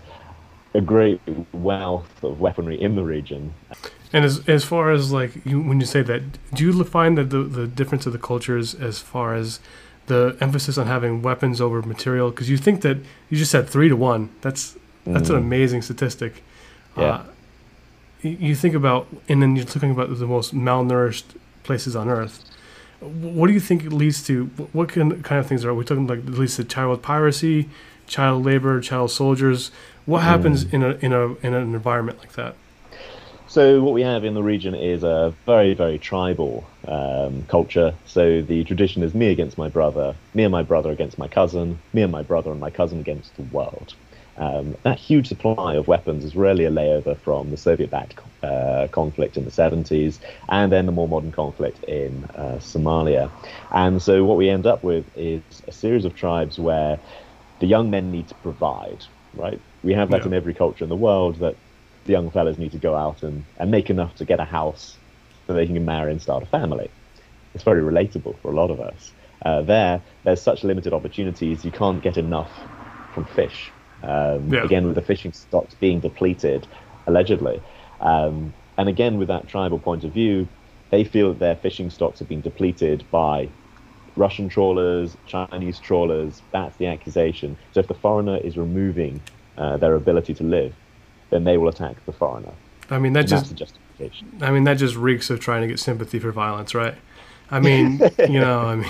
[0.73, 1.19] a great
[1.53, 3.53] wealth of weaponry in the region.
[4.13, 6.21] And as as far as like you, when you say that,
[6.53, 9.59] do you find that the the difference of the cultures as far as
[10.07, 12.31] the emphasis on having weapons over material?
[12.31, 12.97] Because you think that
[13.29, 14.29] you just said three to one.
[14.41, 16.43] That's that's an amazing statistic.
[16.97, 17.03] Yeah.
[17.03, 17.23] Uh,
[18.21, 22.43] you you think about, and then you're talking about the most malnourished places on earth.
[22.99, 24.45] Wh- What do you think it leads to?
[24.73, 26.21] What kind kind of things are we talking like?
[26.25, 27.69] Leads to child piracy,
[28.07, 29.71] child labor, child soldiers.
[30.05, 32.55] What happens in a in a in an environment like that?
[33.47, 37.95] So what we have in the region is a very, very tribal um, culture.
[38.05, 41.79] So the tradition is me against my brother, me and my brother against my cousin,
[41.91, 43.95] me and my brother and my cousin against the world.
[44.39, 49.37] Um, that huge supply of weapons is really a layover from the Soviet-backed uh, conflict
[49.37, 53.31] in the 70s, and then the more modern conflict in uh, Somalia.
[53.71, 56.99] And so what we end up with is a series of tribes where
[57.59, 59.05] the young men need to provide.
[59.33, 59.61] Right?
[59.83, 60.27] We have that Yeah.
[60.27, 61.57] in every culture in the world that
[62.05, 64.99] the young fellas need to go out and, and make enough to get a house
[65.47, 66.91] so they can marry and start a family.
[67.53, 69.13] It's very relatable for a lot of us.
[69.45, 72.69] Uh, there, there's such limited opportunities, you can't get enough
[73.13, 73.73] from fish.
[74.03, 74.63] Um, Yeah.
[74.63, 76.67] Again, with the fishing stocks being depleted,
[77.07, 77.61] allegedly.
[78.01, 80.47] Um, and again, with that tribal point of view,
[80.89, 83.49] they feel that their fishing stocks have been depleted by
[84.15, 86.41] Russian trawlers, Chinese trawlers.
[86.51, 87.57] That's the accusation.
[87.73, 89.21] So if the foreigner is removing
[89.57, 90.73] uh, their ability to live,
[91.29, 92.53] then they will attack the foreigner.
[92.89, 94.27] I mean, that And just justification.
[94.41, 96.95] I mean, that just reeks of trying to get sympathy for violence, right?
[97.51, 98.89] I mean, you know, I mean,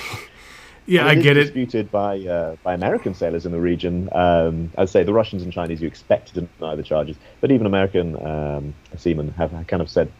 [0.89, 1.45] yeah, I get it.
[1.45, 4.10] Disputed by uh, by American sailors in the region.
[4.12, 7.65] Um, I'd say the Russians and Chinese you expect to deny the charges, but even
[7.65, 10.12] American um, seamen have kind of said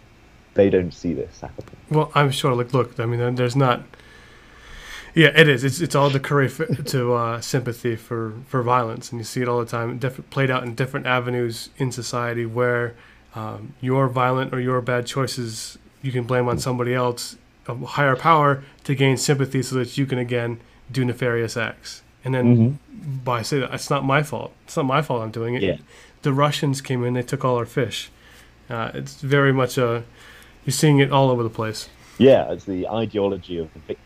[0.54, 1.76] they don't see this happening.
[1.90, 2.54] Well, I'm sure.
[2.54, 3.82] Like, look, I mean, there's not.
[5.16, 5.64] Yeah, it is.
[5.64, 9.42] It's it's all the curry f- to uh, sympathy for for violence, and you see
[9.42, 12.96] it all the time, diff- played out in different avenues in society where
[13.36, 17.38] um, your violent or your bad choices you can blame on somebody else,
[17.70, 20.60] a higher power, to gain sympathy, so that you can again
[20.92, 22.02] do nefarious acts.
[22.26, 22.80] And then
[23.24, 24.52] by say that it's not my fault.
[24.66, 25.22] It's not my fault.
[25.22, 25.64] I'm doing it.
[25.64, 25.78] Yeah.
[26.22, 27.14] The Russians came in.
[27.14, 28.10] They took all our fish.
[28.70, 30.04] Uh, it's very much a.
[30.66, 31.90] You're seeing it all over the place.
[32.18, 34.06] Yeah, it's the ideology of the victim.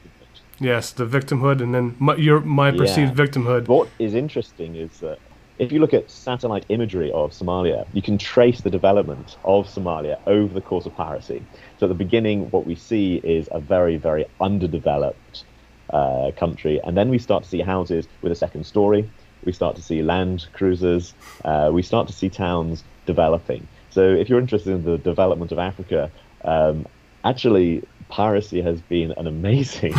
[0.60, 3.26] Yes, the victimhood, and then my, your my perceived Yeah.
[3.26, 3.68] victimhood.
[3.68, 5.18] What is interesting is that
[5.64, 10.20] if you look at satellite imagery of Somalia, you can trace the development of Somalia
[10.28, 11.44] over the course of piracy.
[11.80, 15.46] So at the beginning, what we see is a very, very underdeveloped
[15.90, 19.10] uh, country, and then we start to see houses with a second story.
[19.46, 21.14] We start to see land cruisers.
[21.44, 23.68] Uh, we start to see towns developing.
[23.90, 26.12] So if you're interested in the development of Africa,
[26.44, 26.86] um,
[27.24, 29.94] actually piracy has been an amazing,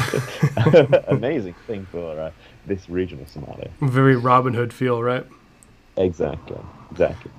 [1.09, 2.31] amazing thing for uh,
[2.67, 3.71] this region of Somalia.
[3.81, 5.27] Very Robin Hood feel, right?
[5.97, 6.57] Exactly,
[6.91, 7.31] exactly.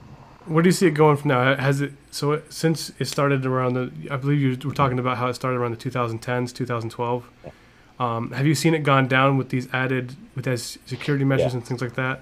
[0.46, 1.56] Where do you see it going from now?
[1.56, 3.91] Has it so it, since it started around the?
[4.12, 7.30] I believe you were talking about how it started around the 2010s, 2012.
[8.00, 11.58] Um, have you seen it gone down with these added with as security measures Yeah.
[11.58, 12.22] and things like that?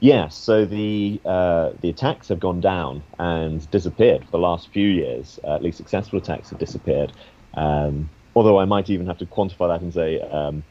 [0.00, 4.88] Yeah, so the uh, the attacks have gone down and disappeared for the last few
[4.88, 5.38] years.
[5.44, 7.12] Uh, at least successful attacks have disappeared.
[7.54, 10.64] Um, although I might even have to quantify that and say um,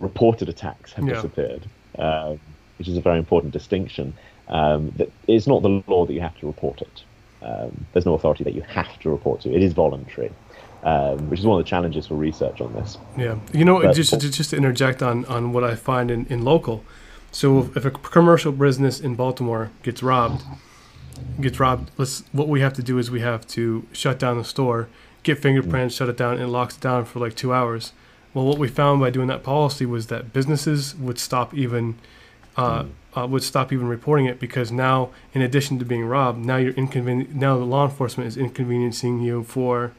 [0.00, 1.14] reported attacks have Yeah.
[1.14, 1.68] disappeared,
[1.98, 2.36] uh,
[2.78, 4.14] which is a very important distinction.
[4.48, 7.02] Um, that it's not the law that you have to report it.
[7.42, 9.52] Um, there's no authority that you have to report to.
[9.52, 10.32] It is voluntary,
[10.84, 12.98] um, which is one of the challenges for research on this.
[13.16, 16.26] Yeah, you know, But- just to, just to interject on on what I find in,
[16.26, 16.84] in local.
[17.32, 20.42] So if, if a commercial business in Baltimore gets robbed,
[21.40, 24.44] gets robbed, let's what we have to do is we have to shut down the
[24.44, 24.88] store,
[25.22, 27.92] get fingerprints, shut it down, and it locks it down for like two hours.
[28.32, 31.96] Well, what we found by doing that policy was that businesses would stop even
[32.56, 32.84] uh,
[33.16, 36.72] uh, would stop even reporting it because now, in addition to being robbed, now you're
[36.74, 39.92] inconven- Now the law enforcement is inconveniencing you for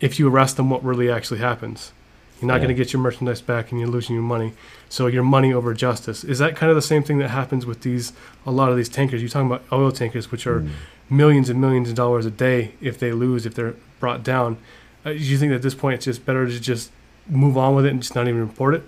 [0.00, 1.92] if you arrest them, what really actually happens.
[2.40, 2.58] You're not Yeah.
[2.64, 4.52] going to get your merchandise back, and you're losing your money.
[4.90, 7.80] So your money over justice is that kind of the same thing that happens with
[7.80, 8.12] these
[8.44, 9.22] a lot of these tankers.
[9.22, 10.62] You're talking about oil tankers, which are
[11.08, 14.58] millions and millions of dollars a day if they lose, if they're brought down.
[15.04, 16.90] Uh, do you think at this point it's just better to just
[17.28, 18.82] move on with it and just not even report it?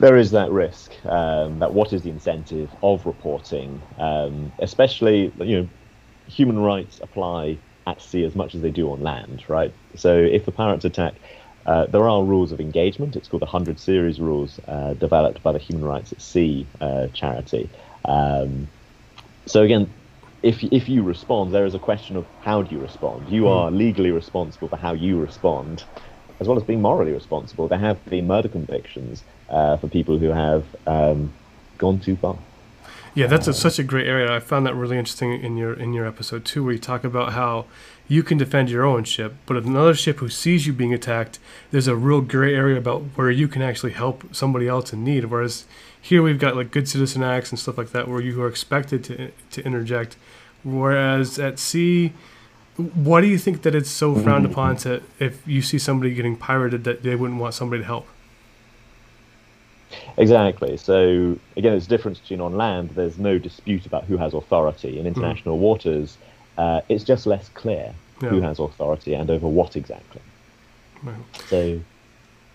[0.00, 0.94] There is that risk.
[1.04, 5.68] Um, that what is the incentive of reporting, um, especially you know,
[6.26, 9.72] human rights apply at sea as much as they do on land, right?
[9.96, 11.14] So if the pirates attack,
[11.66, 13.16] uh, there are rules of engagement.
[13.16, 17.08] It's called the Hundred Series rules, uh, developed by the Human Rights at Sea uh,
[17.08, 17.70] charity.
[18.04, 18.68] Um,
[19.46, 19.92] so again,
[20.42, 23.28] if if you respond, there is a question of how do you respond.
[23.28, 25.84] You are legally responsible for how you respond,
[26.40, 27.68] as well as being morally responsible.
[27.68, 31.32] There have been murder convictions uh, for people who have um,
[31.78, 32.38] gone too far.
[33.14, 34.32] Yeah, that's a, such a great area.
[34.32, 37.32] I found that really interesting in your in your episode too, where you talk about
[37.32, 37.64] how
[38.06, 41.38] you can defend your own ship, but if another ship who sees you being attacked,
[41.70, 45.26] there's a real gray area about where you can actually help somebody else in need.
[45.26, 45.66] Whereas
[46.00, 49.04] here we've got like good citizen acts and stuff like that, where you are expected
[49.04, 50.16] to to interject.
[50.64, 52.12] Whereas at sea,
[52.78, 54.22] why do you think that it's so mm-hmm.
[54.22, 57.86] frowned upon to if you see somebody getting pirated that they wouldn't want somebody to
[57.86, 58.06] help?
[60.16, 60.76] Exactly.
[60.76, 62.90] So again, there's a difference between on land.
[62.90, 64.90] There's no dispute about who has authority.
[64.90, 65.06] In mm-hmm.
[65.08, 66.18] international waters,
[66.56, 70.20] uh, it's just less clear who has authority and over what exactly.
[71.02, 71.16] Right.
[71.46, 71.80] So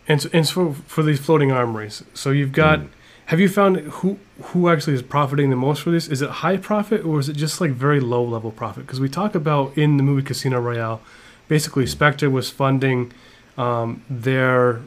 [0.07, 2.79] And so, and so for these floating armories, so you've got.
[2.79, 2.89] Mm.
[3.27, 6.07] Have you found who who actually is profiting the most for this?
[6.07, 8.85] Is it high profit or is it just like very low level profit?
[8.85, 11.01] Because we talk about in the movie Casino Royale,
[11.47, 13.13] basically Spectre was funding
[13.57, 14.81] um, their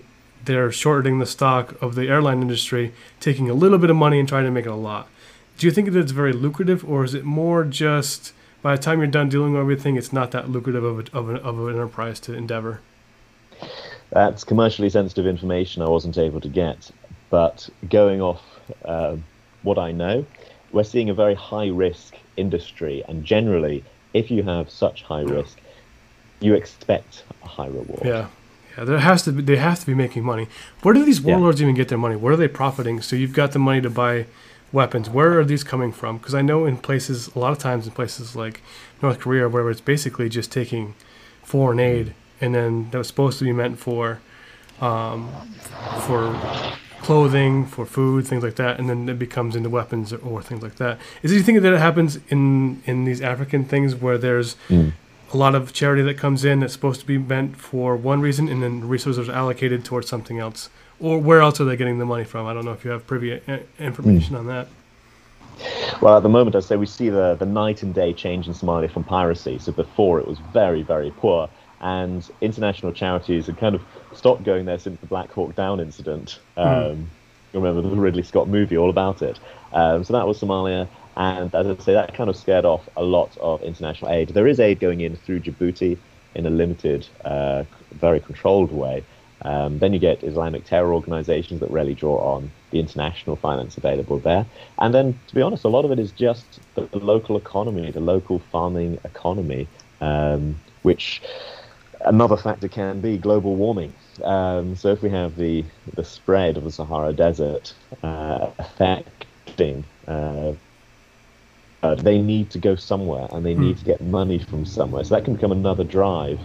[0.44, 4.28] their shortening the stock of the airline industry, taking a little bit of money and
[4.28, 5.08] trying to make it a lot.
[5.58, 8.98] Do you think that it's very lucrative, or is it more just by the time
[8.98, 11.74] you're done dealing with everything, it's not that lucrative of, a, of, an, of an
[11.74, 12.80] enterprise to endeavor?
[14.10, 16.90] that's commercially sensitive information I wasn't able to get.
[17.30, 18.42] But going off
[18.84, 19.16] uh,
[19.62, 20.24] what I know,
[20.72, 23.82] we're seeing a very high risk industry, and generally,
[24.14, 25.58] if you have such high risk,
[26.40, 28.02] you expect a high reward.
[28.04, 28.26] Yeah,
[28.76, 28.84] yeah.
[28.84, 29.42] There has to be.
[29.42, 30.48] They have to be making money.
[30.82, 31.32] Where do these Yeah.
[31.36, 32.16] warlords even get their money?
[32.16, 33.00] Where are they profiting?
[33.00, 34.26] So you've got the money to buy
[34.72, 35.08] weapons.
[35.08, 36.18] Where are these coming from?
[36.18, 38.60] Because I know in places, a lot of times in places like
[39.02, 40.94] North Korea, where it's basically just taking
[41.42, 44.20] foreign aid, and then that was supposed to be meant for,
[44.80, 45.30] um,
[46.06, 46.36] for
[47.06, 50.62] clothing, for food, things like that, and then it becomes into weapons or, or things
[50.66, 50.98] like that.
[51.22, 54.56] Is it you think that it happens in in these African things where there's
[55.32, 58.48] a lot of charity that comes in that's supposed to be meant for one reason,
[58.48, 60.68] and then resources are allocated towards something else.
[60.98, 62.46] Or where else are they getting the money from?
[62.46, 64.66] I don't know if you have privy uh, information on that.
[66.02, 68.54] Well, at the moment, I'd say we see the, the night and day change in
[68.54, 69.58] Somalia from piracy.
[69.58, 71.48] So before it was very, very poor,
[71.80, 73.82] and international charities had kind of
[74.16, 76.38] stopped going there since the Black Hawk Down incident.
[76.56, 77.10] Um,
[77.52, 79.38] You remember the Ridley Scott movie, all about it.
[79.72, 83.02] Um, so that was Somalia, and as I say, that kind of scared off a
[83.02, 84.28] lot of international aid.
[84.30, 85.96] There is aid going in through Djibouti
[86.34, 89.04] in a limited, uh, very controlled way.
[89.42, 94.18] Um, then you get Islamic terror organizations that really draw on the international finance available
[94.18, 94.44] there.
[94.78, 97.90] And then, to be honest, a lot of it is just the, the local economy,
[97.90, 99.68] the local farming economy,
[100.00, 101.22] um, which
[102.04, 103.92] another factor can be global warming.
[104.22, 110.52] Um, so if we have the, the spread of the Sahara Desert uh, affecting, uh,
[111.82, 115.04] uh, they need to go somewhere and they need to get money from somewhere.
[115.04, 116.40] So that can become another drive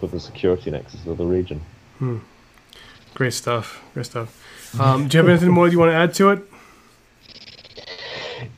[0.00, 1.60] for the security nexus of the region.
[3.14, 3.82] Great stuff.
[3.94, 4.80] Great stuff.
[4.80, 6.42] Um, do you have anything more you want to add to it?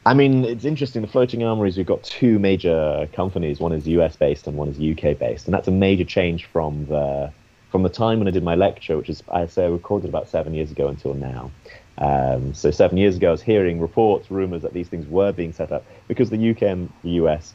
[0.05, 1.03] I mean, it's interesting.
[1.03, 3.61] The floating armories, we've got two major companies.
[3.61, 6.87] One is US based and one is UK based, and that's a major change from
[6.87, 7.33] the
[7.77, 10.31] from the time when I did my lecture, which is I say I recorded about
[10.31, 11.51] seven years ago until now.
[11.99, 15.53] Um, so seven years ago, I was hearing reports, rumors that these things were being
[15.53, 17.53] set up because the UK and the US,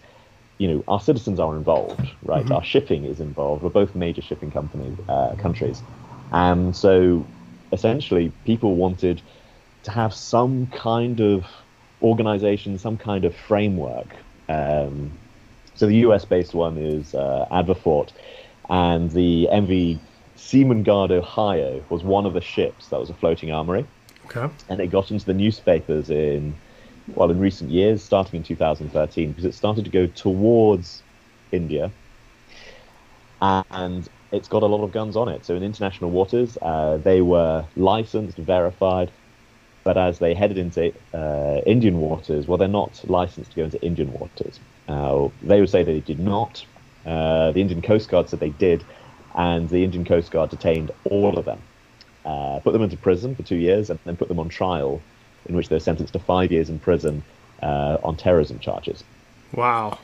[0.59, 2.51] you know, our citizens are involved, right?
[2.51, 3.63] Our shipping is involved.
[3.63, 5.81] We're both major shipping company uh, countries,
[6.31, 7.25] and so
[7.73, 9.23] essentially, people wanted
[9.85, 11.47] to have some kind of
[12.03, 14.15] organization, some kind of framework.
[14.49, 15.09] Um,
[15.73, 18.11] so the US-based one is uh, AdvanFort,
[18.69, 19.97] and the MV
[20.41, 23.85] Seaman Guard Ohio was one of the ships that was a floating armory,
[24.25, 24.51] Okay.
[24.69, 26.53] and it got into the newspapers in
[27.15, 31.03] well in recent years, starting in 2013, because it started to go towards
[31.51, 31.91] India,
[33.41, 35.45] and it's got a lot of guns on it.
[35.45, 39.11] So in international waters, uh, they were licensed, verified,
[39.83, 43.81] but as they headed into uh, Indian waters, well, they're not licensed to go into
[43.81, 44.59] Indian waters.
[44.87, 46.65] Uh, they would say they did not.
[47.05, 48.83] Uh, the Indian Coast Guard said they did,
[49.35, 51.61] and the Indian Coast Guard detained all of them,
[52.25, 55.01] uh, put them into prison for two years, and then put them on trial,
[55.47, 57.23] in which they were sentenced to five years in prison
[57.61, 59.03] uh, on terrorism charges.
[59.53, 59.97] Wow.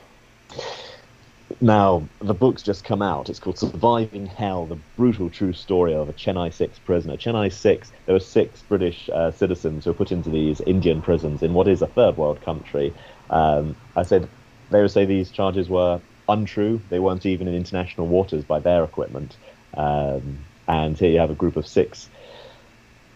[1.60, 3.30] Now, the book's just come out.
[3.30, 7.16] It's called Surviving Hell The Brutal True Story of a Chennai 6 Prisoner.
[7.16, 11.42] Chennai 6, there were six British uh, citizens who were put into these Indian prisons
[11.42, 12.92] in what is a third world country.
[13.30, 14.28] Um, I said,
[14.70, 16.80] they would say these charges were untrue.
[16.90, 19.36] They weren't even in international waters by their equipment.
[19.74, 22.08] Um, and here you have a group of six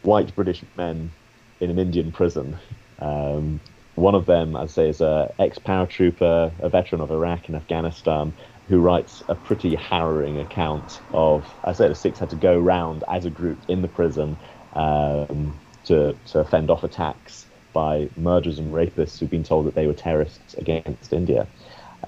[0.02, 1.10] white British men
[1.60, 2.58] in an Indian prison.
[2.98, 3.60] Um,
[3.94, 8.32] one of them, I'd say, is a ex-paratrooper, a veteran of Iraq and Afghanistan,
[8.68, 11.46] who writes a pretty harrowing account of.
[11.64, 14.36] I say the six had to go round as a group in the prison
[14.72, 19.86] um, to to fend off attacks by murderers and rapists who've been told that they
[19.86, 21.46] were terrorists against India.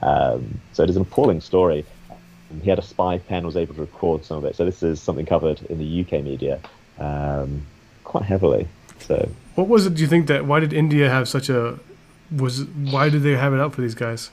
[0.05, 1.85] Um, so it is an appalling story.
[2.63, 4.55] He had a spy pen, was able to record some of it.
[4.55, 6.61] So this is something covered in the UK media
[6.99, 7.63] um,
[8.05, 8.69] quite heavily.
[9.01, 9.95] So What was it?
[9.95, 10.47] Do you think that?
[10.47, 11.79] Why did India have such a?
[12.37, 14.31] Was why did they have it out for these guys?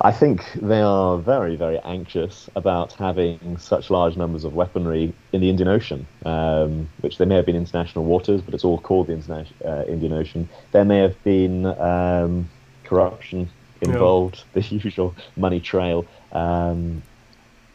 [0.00, 5.40] I think they are very, very anxious about having such large numbers of weaponry in
[5.40, 9.06] the Indian Ocean, um, which they may have been international waters, but it's all called
[9.06, 10.48] the Interna- uh, Indian Ocean.
[10.72, 12.48] There may have been um,
[12.84, 13.48] corruption
[13.82, 16.04] involved, the usual money trail.
[16.32, 17.02] Um,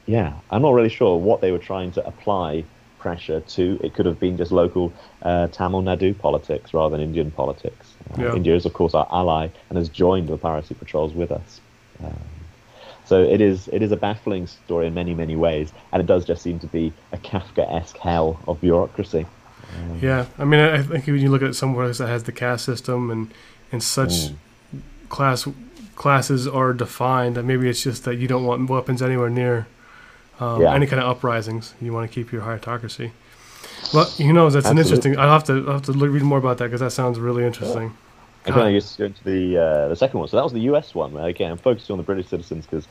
[0.05, 2.63] yeah, I'm not really sure what they were trying to apply
[2.99, 3.79] pressure to.
[3.83, 4.91] It could have been just local
[5.21, 7.93] uh, Tamil Nadu politics rather than Indian politics.
[8.11, 8.35] Uh, Yeah.
[8.35, 11.61] India is, of course, our ally and has joined the piracy patrols with us.
[12.03, 12.13] Um,
[13.05, 16.25] so it is it is a baffling story in many many ways, and it does
[16.25, 19.25] just seem to be a Kafka-esque hell of bureaucracy.
[20.01, 22.65] Yeah, I mean, I I think when you look at somewhere that has the caste
[22.65, 23.33] system and
[23.71, 24.31] and such
[25.09, 25.47] class
[25.97, 29.67] classes are defined, maybe it's just that you don't want weapons anywhere near
[30.39, 30.73] um, Yeah.
[30.73, 31.73] any kind of uprisings.
[31.81, 33.11] You want to keep your hierarchy.
[33.93, 35.17] Well, you know, that's an interesting.
[35.17, 37.43] I'll have to I'll have to look, read more about that because that sounds really
[37.43, 37.93] interesting.
[38.45, 40.29] Then I guess go into the uh, the second one.
[40.29, 41.11] So that was the US one.
[41.13, 42.87] Where, again, I'm focusing on the British citizens because,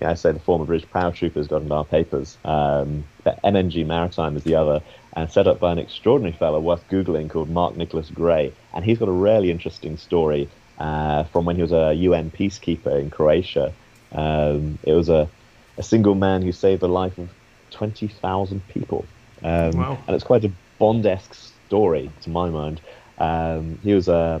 [0.00, 2.36] you know, I say the former British paratroopers got into our papers.
[2.44, 3.04] Um,
[3.44, 4.82] MNG Maritime is the other,
[5.14, 8.98] and set up by an extraordinary fellow worth googling called Mark Nicholas Gray, and he's
[8.98, 13.72] got a really interesting story uh, from when he was a UN peacekeeper in Croatia.
[14.12, 15.28] Um, it was a
[15.76, 17.28] a single man who saved the life of
[17.70, 19.04] twenty thousand people.
[19.42, 19.98] Um, Wow.
[20.06, 21.34] And it's quite a Bond-esque
[21.66, 22.80] story to my mind.
[23.18, 24.40] Um, he was a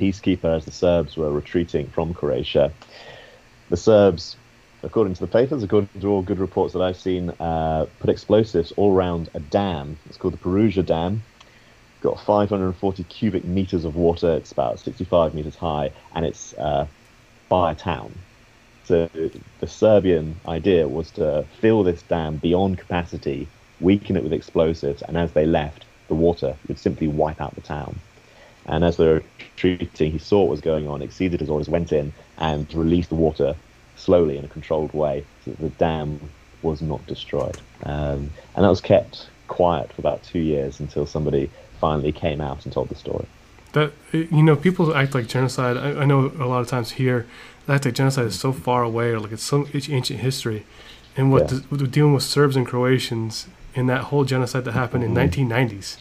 [0.00, 2.72] peacekeeper as the Serbs were retreating from Croatia.
[3.68, 4.36] The Serbs,
[4.82, 8.72] according to the papers, according to all good reports that I've seen, uh, put explosives
[8.76, 9.96] all around a dam.
[10.06, 11.22] It's called the Peruća Dam.
[12.00, 14.34] Got 540 cubic meters of water.
[14.34, 16.86] It's about 65 meters high, and it's uh,
[17.48, 18.12] by a town.
[18.84, 19.08] So
[19.60, 23.46] the Serbian idea was to fill this dam beyond capacity,
[23.80, 27.60] weaken it with explosives, and as they left, the water would simply wipe out the
[27.60, 28.00] town.
[28.66, 31.92] And as they were retreating, he saw what was going on, exceeded his orders, went
[31.92, 33.54] in and released the water
[33.96, 36.20] slowly in a controlled way so that the dam
[36.62, 37.60] was not destroyed.
[37.84, 42.64] Um, and that was kept quiet for about two years until somebody finally came out
[42.64, 43.26] and told the story.
[43.72, 45.76] That you know, people act like genocide.
[45.76, 47.26] I, I know a lot of times here,
[47.66, 50.64] they act like genocide is so far away, or like it's so it's ancient history.
[51.16, 51.58] And what Yeah.
[51.58, 55.96] the, what dealing with Serbs and Croatians in that whole genocide that happened in 1990s.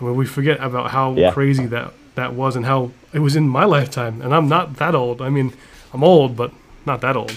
[0.00, 1.18] I mean, we forget about how Mm-hmm.
[1.18, 1.32] Yeah.
[1.32, 4.20] crazy that that was, and how it was in my lifetime.
[4.22, 5.20] And I'm not that old.
[5.20, 5.52] I mean,
[5.92, 6.50] I'm old, but
[6.86, 7.36] not that old.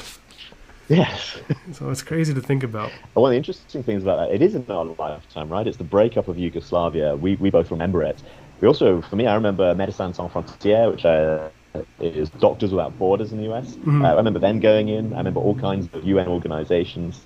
[0.88, 1.38] Yes.
[1.72, 2.92] So it's crazy to think about.
[3.14, 5.66] One of the interesting things about that, it is in our lifetime, right?
[5.66, 7.16] It's the breakup of Yugoslavia.
[7.16, 8.22] We, we both remember it.
[8.62, 11.50] we also, for me, I remember Médecins Sans Frontières, which uh,
[12.00, 13.78] is Doctors Without Borders in the US.
[13.88, 15.14] Uh, I remember them going in.
[15.14, 17.22] I remember all kinds of UN organizations.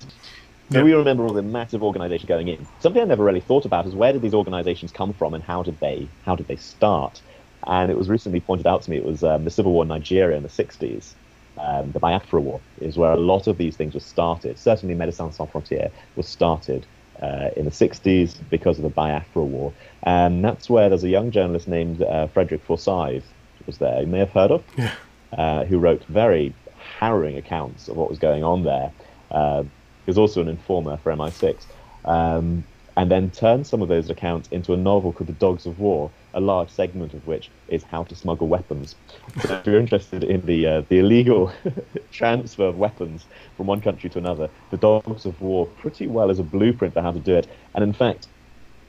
[0.72, 2.66] So we remember all the massive organizations going in.
[2.78, 5.64] Something I never really thought about is where did these organizations come from and how
[5.64, 7.20] did they how did they start?
[7.66, 9.88] And it was recently pointed out to me it was um, the civil war in
[9.88, 11.14] Nigeria in the 60s.
[11.56, 14.58] Um, the Biafra War is where a lot of these things were started.
[14.58, 16.86] Certainly, Médecins Sans Frontières was started
[17.22, 19.74] uh, in the 60s because of the Biafra War.
[20.04, 24.00] And that's where there's a young journalist named uh, Frederick Forsyth who was there.
[24.00, 24.94] You may have heard of Yeah.
[25.36, 26.54] uh, who wrote very
[26.98, 28.92] harrowing accounts of what was going on there.
[29.30, 31.66] Uh, he was also an informer for MI6,
[32.04, 32.64] um,
[33.00, 36.10] and then turned some of those accounts into a novel called The Dogs of War,
[36.34, 38.94] a large segment of which is how to smuggle weapons.
[39.40, 41.50] So if you're interested in the uh, the illegal
[42.12, 43.24] transfer of weapons
[43.56, 47.00] from one country to another, The Dogs of War pretty well is a blueprint for
[47.00, 47.48] how to do it.
[47.74, 48.26] And in fact,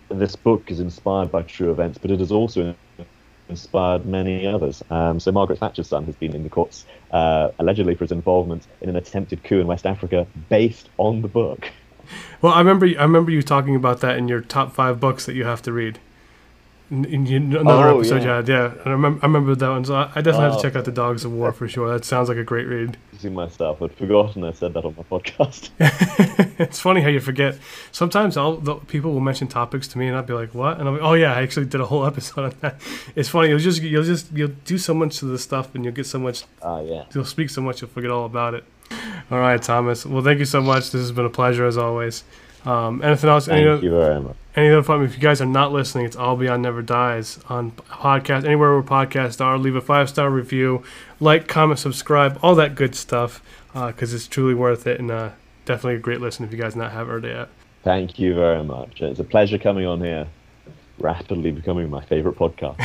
[0.10, 2.76] this book is inspired by true events, but it has also
[3.48, 4.84] inspired many others.
[4.90, 8.68] Um, so Margaret Thatcher's son has been in the courts uh, allegedly for his involvement
[8.82, 11.72] in an attempted coup in West Africa, based on the book.
[12.42, 15.36] Well, I remember I remember you talking about that in your top five books that
[15.36, 16.00] you have to read.
[16.90, 18.22] In, in, another Oh, episode yeah.
[18.24, 18.66] you had, yeah.
[18.72, 20.62] And I remember, I remember that one, so I, I definitely have to Oh.
[20.62, 21.88] check out the Dogs of War for sure.
[21.90, 22.98] That sounds like a great read.
[23.20, 25.70] See myself, I'd forgotten I said that on my podcast.
[26.60, 27.58] it's funny how you forget.
[27.94, 30.88] Sometimes all the people will mention topics to me, and I'll be like, "What?" And
[30.90, 32.82] I'm like, "Oh yeah, I actually did a whole episode on that."
[33.16, 33.48] It's funny.
[33.50, 36.20] You'll just you'll just you'll do so much to the stuff, and you'll get so
[36.20, 36.44] much.
[36.62, 37.06] Ah, yeah.
[37.16, 38.66] You'll speak so much, you'll forget all about it.
[39.32, 40.06] All right, Thomas.
[40.06, 40.92] Well, thank you so much.
[40.92, 42.24] This has been a pleasure as always.
[42.66, 43.48] Um, anything else?
[43.48, 44.36] Any Thank other- you very much.
[44.56, 45.04] any other fun?
[45.04, 49.44] If you guys are not listening, it's Albion Never Dies on podcast anywhere where podcasts
[49.44, 49.58] are.
[49.58, 50.84] Leave a five star review,
[51.20, 53.42] like, comment, subscribe, all that good stuff,
[53.74, 55.30] because it's truly worth it and uh,
[55.66, 57.50] definitely a great listen if you guys not have heard it yet.
[57.84, 59.02] Thank you very much.
[59.02, 60.28] It's a pleasure coming on here.
[61.00, 62.76] Rapidly becoming my favorite podcast,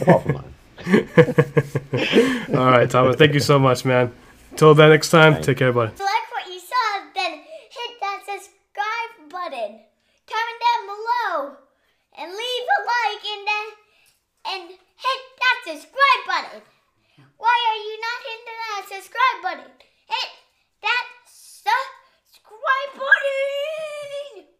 [0.02, 0.44] apart from mine.
[2.56, 3.16] All right, Thomas.
[3.16, 4.14] Thank you so much, man.
[4.56, 5.40] Till then, next time, Bye.
[5.40, 5.92] take care, everybody.
[5.92, 9.84] If you like what you saw, then hit that subscribe button.
[10.24, 11.56] Comment down below
[12.16, 13.66] and leave a like and then
[14.48, 16.62] and hit that subscribe button.
[17.36, 19.70] Why are you not hitting that subscribe button?
[20.08, 20.30] Hit
[20.80, 24.55] that subscribe button.